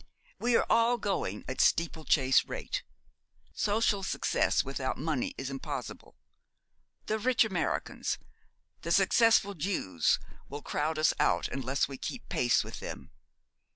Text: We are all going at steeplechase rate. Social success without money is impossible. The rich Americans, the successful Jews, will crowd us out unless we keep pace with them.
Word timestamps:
We 0.39 0.55
are 0.55 0.65
all 0.67 0.97
going 0.97 1.45
at 1.47 1.61
steeplechase 1.61 2.45
rate. 2.45 2.81
Social 3.53 4.01
success 4.01 4.63
without 4.65 4.97
money 4.97 5.35
is 5.37 5.51
impossible. 5.51 6.17
The 7.05 7.19
rich 7.19 7.45
Americans, 7.45 8.17
the 8.81 8.91
successful 8.91 9.53
Jews, 9.53 10.19
will 10.49 10.63
crowd 10.63 10.97
us 10.97 11.13
out 11.19 11.49
unless 11.49 11.87
we 11.87 11.99
keep 11.99 12.27
pace 12.29 12.63
with 12.63 12.79
them. 12.79 13.11